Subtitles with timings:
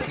[0.00, 0.06] Ha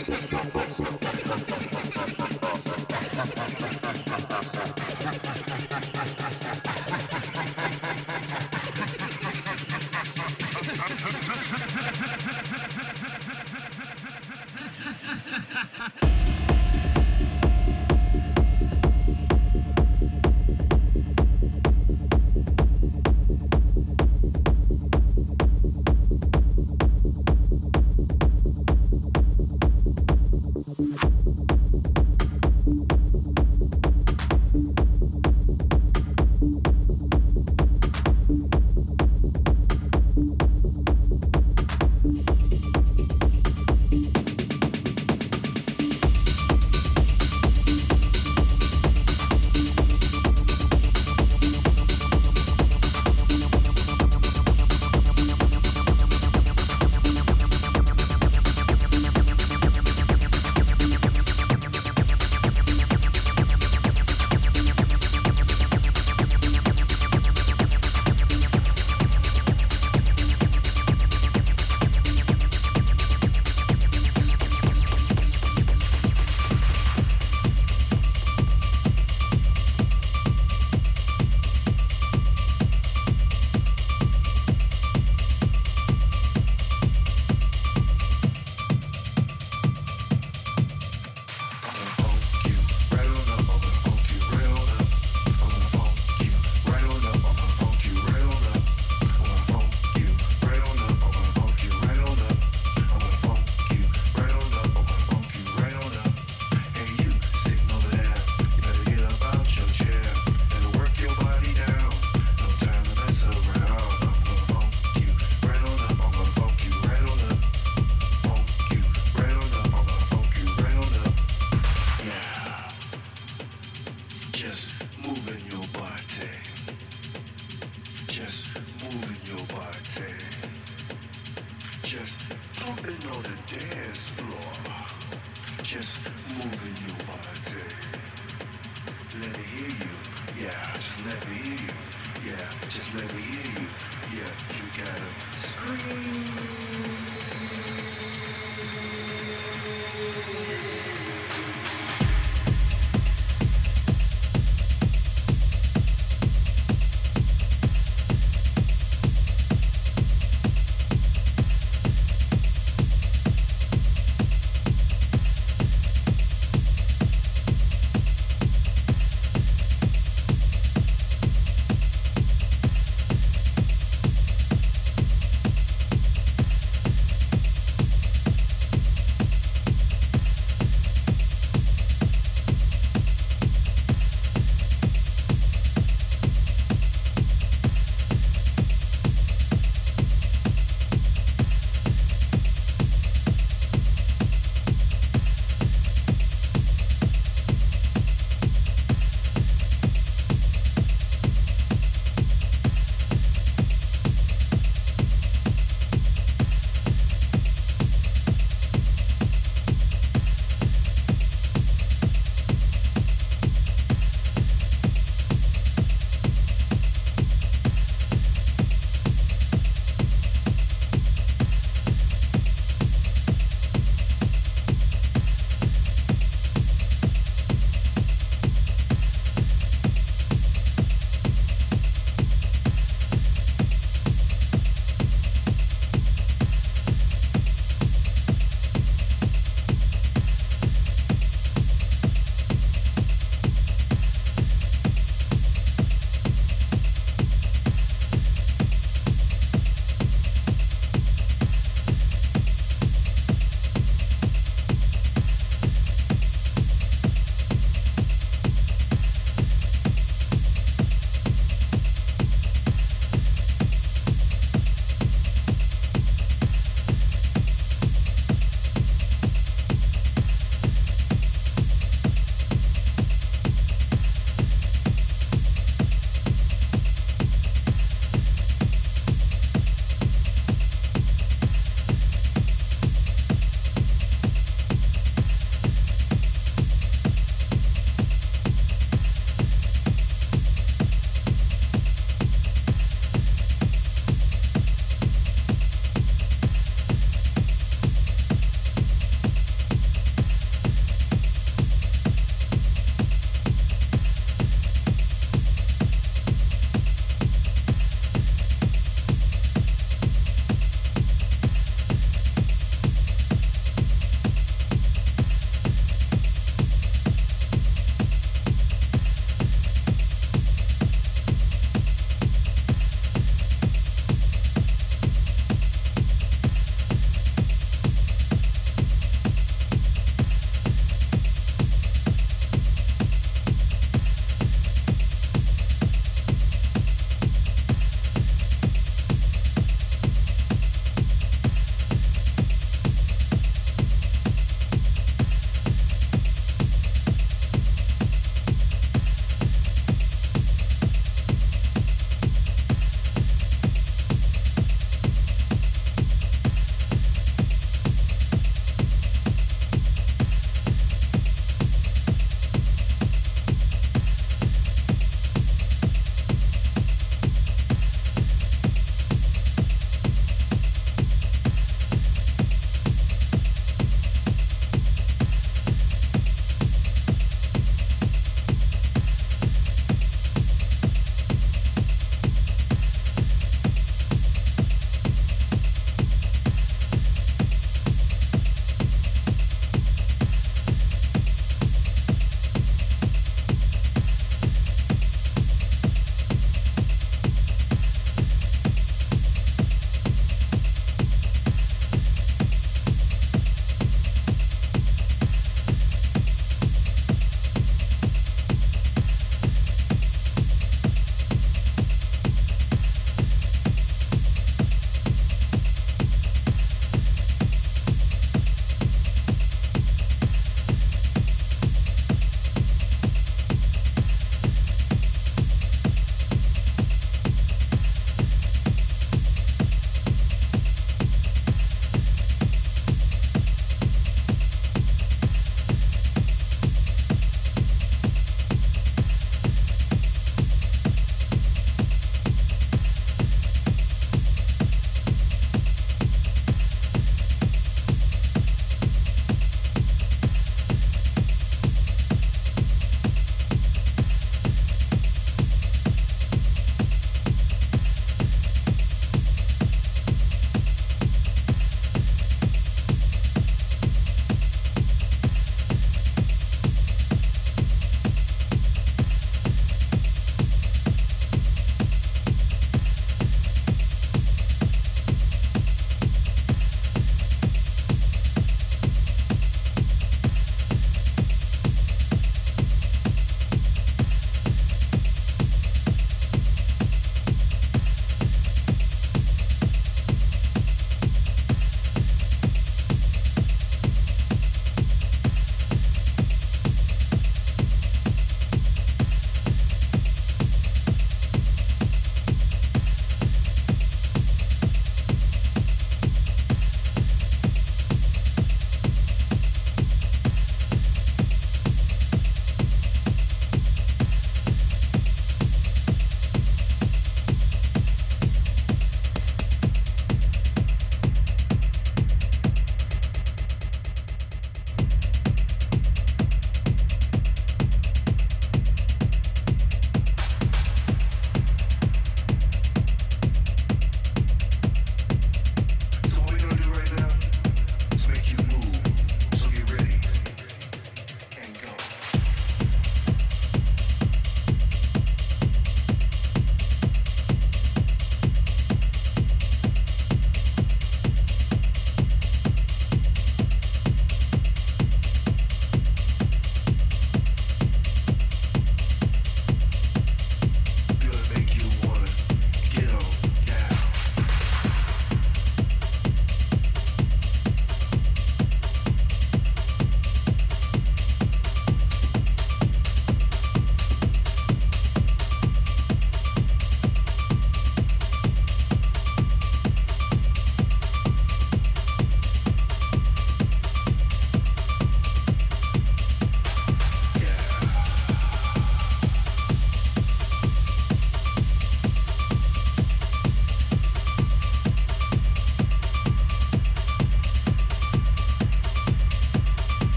[15.78, 15.98] ha ha!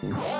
[0.00, 0.37] Whoa.